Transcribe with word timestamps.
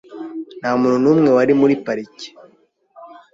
Nta 0.59 0.71
muntu 0.81 0.97
n'umwe 1.03 1.29
wari 1.37 1.53
muri 1.61 1.73
parike. 1.85 2.27